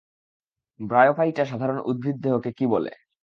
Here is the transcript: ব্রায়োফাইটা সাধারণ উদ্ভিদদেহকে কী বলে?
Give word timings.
ব্রায়োফাইটা 0.79 1.43
সাধারণ 1.45 1.77
উদ্ভিদদেহকে 1.89 2.51
কী 2.57 2.65
বলে? 2.67 2.91